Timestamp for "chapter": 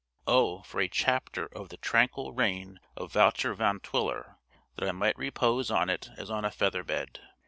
0.87-1.45